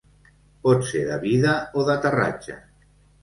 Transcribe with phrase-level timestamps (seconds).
[0.67, 2.57] Pot ser de vida o d'aterratge.